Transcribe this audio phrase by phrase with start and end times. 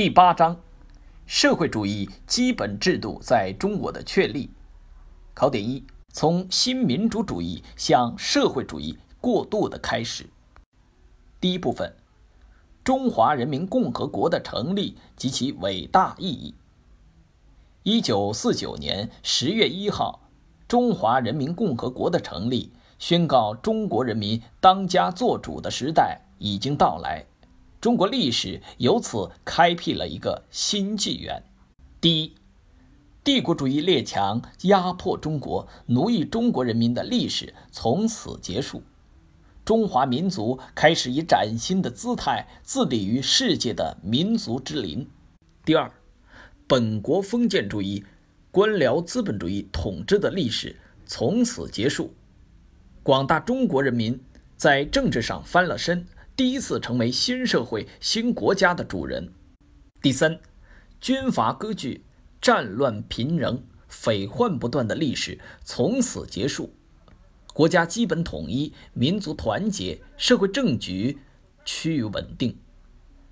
[0.00, 0.56] 第八章，
[1.26, 4.48] 社会主义基本制度在中国的确立。
[5.34, 10.24] 考点一：从新民主主义向社会主义过渡的开始。
[11.38, 11.94] 第一部分：
[12.82, 16.54] 中华人民共和国的成立及其伟大意义。
[17.82, 20.30] 一九四九年十月一号，
[20.66, 27.26] 中华人民共和国的成立，宣告中国人民当家作主的时代已经到来。
[27.80, 31.42] 中国历史由此开辟了一个新纪元。
[31.98, 32.34] 第一，
[33.24, 38.82] 帝国主义列强压迫中国、奴役中国人民的历史从此结束，
[39.64, 45.08] 中华民族开始以崭新的姿态自立于世界的民族之林。
[45.64, 45.90] 第二，
[46.66, 48.04] 本国封建主义、
[48.50, 50.76] 官僚资本主义统治的历史
[51.06, 52.12] 从此结束，
[53.02, 54.20] 广大中国人民
[54.58, 56.06] 在政治上翻了身。
[56.40, 59.30] 第一次成为新社会、新国家的主人。
[60.00, 60.40] 第三，
[60.98, 62.02] 军阀割据、
[62.40, 66.72] 战乱频仍、匪患不断的历史从此结束，
[67.52, 71.18] 国家基本统一、民族团结、社会政局
[71.66, 72.56] 趋于稳定，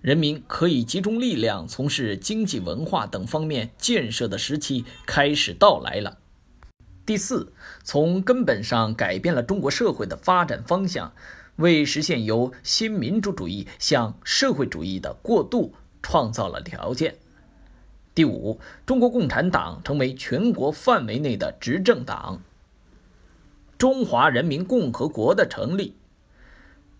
[0.00, 6.18] 人民可以集中力量从事经济、文化等方面建设的时期开始到来了。
[7.04, 11.12] 第四，从根本上改变了中国社会的发展方向。
[11.56, 17.16] 为实现由新民主主义向社会主义的过渡创造了条件。
[18.14, 22.42] 第五，中国共产党成为全国范围内的执政党。
[23.78, 25.94] 中华人民共和国的成立，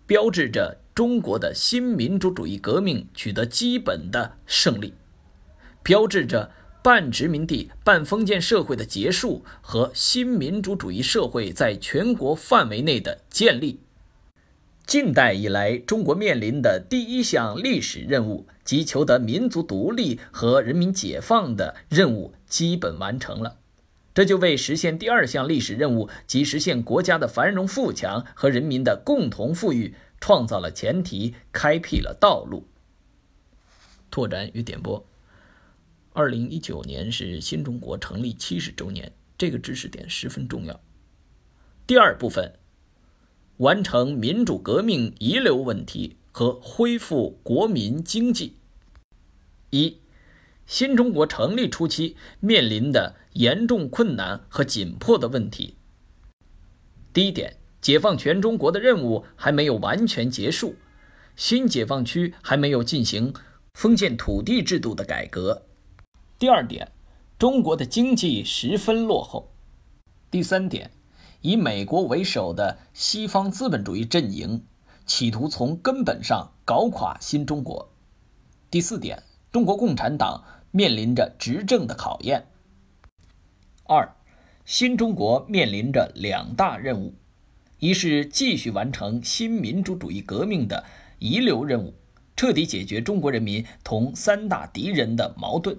[0.05, 4.93] 标志着中国的新民主主义革命取得基本的胜利，
[5.81, 6.51] 标志着
[6.83, 13.79] 半殖民地半封建社会的结束和新民主主义社会在全国范围内的建立。
[14.85, 23.59] 近代以来，中国面临的第一项历史任务即求得民族独立和人民解放的任务基本完成了，
[24.13, 32.67] 这就为实现第二项历史任务即实现国家的繁荣富强和人民的共同富裕创造了前提，开辟了道路。
[34.11, 35.03] 拓展与点播：
[36.11, 40.79] 二零一九年是新中国成立七十周年，这个知识点十分重要。
[41.87, 42.53] 第二部分。
[43.57, 48.57] 完成民主革命遗留问题和恢复国民经济。
[49.69, 49.97] 一、
[50.65, 55.75] 新中国成立初期面临的严重困难和紧迫的问题。
[57.13, 60.75] 第一点，解放全中国的任务还没有完全结束，
[61.35, 63.33] 新解放区还没有进行
[63.73, 65.67] 封建土地制度的改革。
[66.39, 66.91] 第二点，
[67.37, 69.53] 中国的经济十分落后。
[70.31, 70.91] 第三点。
[71.43, 74.63] 以美国为首的西方资本主义阵营，
[75.05, 77.93] 企图从根本上搞垮新中国。
[78.71, 79.21] 第四点，
[79.51, 82.45] 中国共产党面临着执政的考验。
[83.83, 84.15] 二，
[84.63, 87.13] 新中国面临着两大任务：
[87.79, 90.85] 一是继续完成新民主主义革命的
[91.19, 91.93] 遗留任务，
[92.37, 95.75] 彻底解决中国人民同三大敌人的矛盾；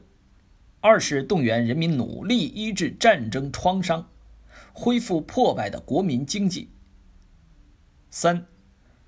[0.81, 4.11] 二是动员人民努力医治战争创伤。
[4.77, 6.69] 恢复破败的国民经济。
[8.11, 8.47] 三，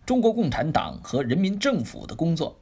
[0.06, 2.58] 中国共产党和人民政府的工作，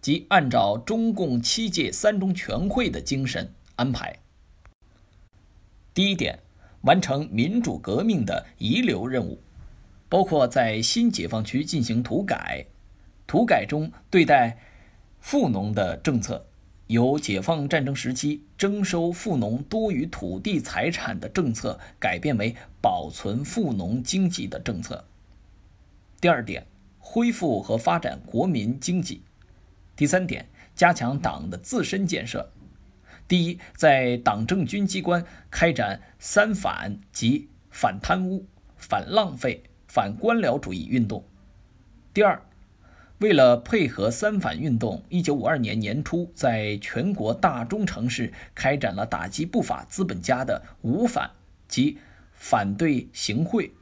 [0.00, 4.18] 即按照中共七届三中全会的精神安排。
[5.94, 6.40] 第一点，
[6.82, 9.40] 完成民主革命的遗留任务，
[10.08, 12.66] 包括在新解放区进行土改，
[13.26, 14.58] 土改中对待
[15.20, 16.44] 富农的政策。
[16.92, 25.02] 由解放战争时期征收富农多余土地财产的政策改变为保存富农经济的政策。
[26.20, 26.66] 第二点，
[26.98, 29.22] 恢复和发展国民经济。
[29.96, 32.52] 第三点，加强党的自身建设。
[33.26, 38.44] 第一，在党政军机关开展“三反”及反贪污、
[38.76, 41.24] 反浪费、反官僚主义运动。
[42.12, 42.42] 第二。
[43.22, 51.30] 为了配合三反运动，一九五二年年初，在全国大中城市开展了打击不法资本家的五反，
[51.68, 51.98] 即
[52.32, 53.72] 反对行贿、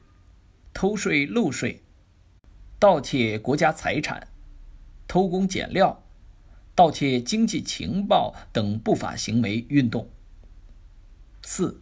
[0.75, 1.81] 偷税漏税、
[2.77, 4.27] 盗窃国家财产、
[5.07, 6.03] 偷工减料、
[6.75, 10.07] 盗窃经济情报等不法行为运动。
[11.41, 11.81] 四、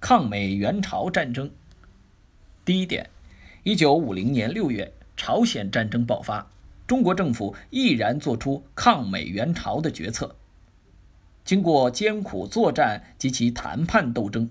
[0.00, 1.50] 抗美援朝战争。
[2.64, 3.10] 第一点，
[3.62, 6.50] 一九五零年六月，朝鲜战争爆发。
[6.88, 10.34] 中国政府毅然做出抗美援朝的决策。
[11.44, 14.48] 经过艰苦作战及其谈判斗争，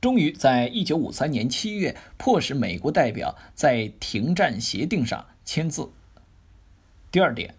[0.00, 5.90] 终于在1953年7月迫使美国代表在停战协定上签字。
[7.12, 7.54] 第二点，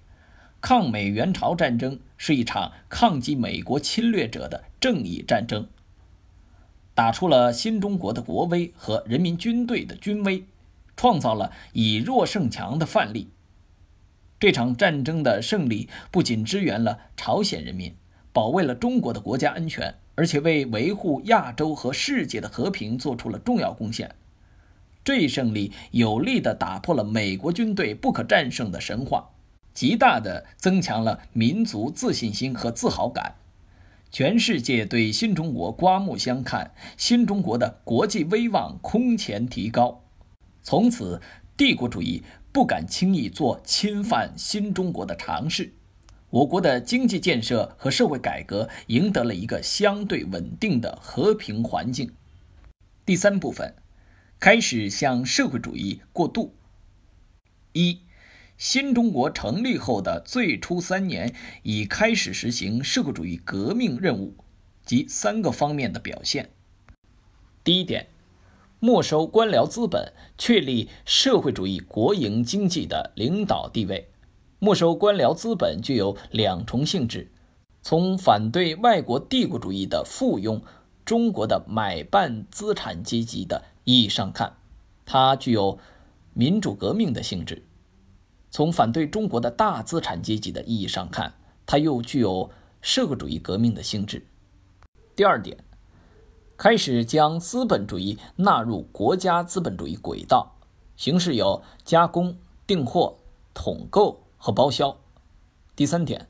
[0.60, 5.68] 抗美援朝战争是一场抗击美国侵略者的正义战争，
[6.94, 10.44] 打出了新中国的国威和人民军队的军威，
[10.98, 13.30] 创造了以弱胜强的范例。
[14.40, 17.94] 这场战争的胜利不仅支援了朝鲜人民，
[18.32, 24.16] 保卫了中国的国家安全，而且为维护亚洲和世界的和平做出了重要贡献。
[25.04, 29.30] 这一胜利有力地打破了美国军队不可战胜的神话，
[29.74, 33.36] 极大地增强了民族自信心和自豪感。
[34.12, 40.02] 全世界对新中国刮目相看，新中国的国际威望空前提高。
[40.64, 41.22] 从此，
[41.60, 42.24] 帝国主义。
[42.52, 45.72] 不敢轻易做侵犯新中国的尝试，
[46.32, 52.12] 我国的经济建设和社会改革赢得了一个相对稳定的和平环境。
[53.06, 53.76] 第三部分，
[54.40, 56.56] 开始向社会主义过渡。
[57.74, 58.00] 一，
[58.58, 64.34] 新中国成立后的最初三年，已开始实行社会主义革命任务
[64.84, 66.50] 及三个方面的表现。
[67.64, 68.08] 第一点。
[68.82, 74.10] 没收官僚资本，确立社会主义国营经济的领导地位。
[74.60, 77.30] 没收官僚资本具有两重性质：
[77.82, 80.62] 从反对外国帝国主义的附庸
[81.04, 84.56] 中国的买办资产阶级的意义上看，
[85.06, 85.78] 它具有
[86.34, 87.64] 民主革命的性质；
[88.50, 91.34] 从反对中国的大资产阶级的意义上看，
[91.66, 92.50] 它又具有
[92.82, 94.26] 社会主义革命的性质。
[95.18, 95.58] 第二点。
[96.60, 100.58] 开始将资本主义纳入国家资本主义轨道，
[100.98, 102.36] 形式有加工、
[102.68, 103.16] 订货、
[103.54, 104.98] 统购和包销。
[105.74, 106.28] 第三点，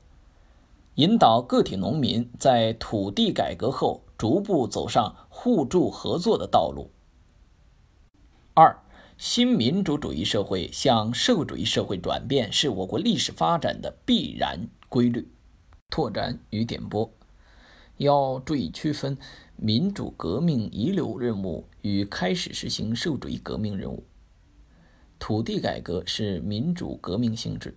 [0.94, 6.92] 引导个体农民在土地改革后逐步走上互助合作的道路。
[8.54, 8.80] 二，
[9.18, 15.28] 新民主主义社会向社会主义社会转变是我国历史发展的必然规律。
[15.90, 17.10] 拓展与点拨。
[18.00, 19.18] 要注意区分
[19.56, 24.04] 民主革命遗留任务与开始实行社会主义革命任务。
[25.18, 27.76] 土地改革是民主革命性质。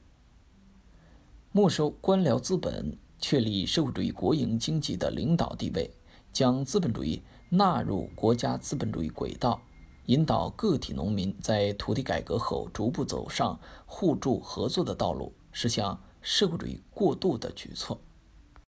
[1.52, 5.92] 没收官僚资本，确立社会主义国营经济的领导地位，
[6.32, 9.62] 将资本主义纳入国家资本主义轨道，
[10.06, 18.00] 引导个体农民在土地改革后逐步走上互助合作的道路，是向社会主义过渡的举措。